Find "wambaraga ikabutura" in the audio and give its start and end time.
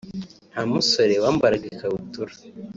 1.23-2.33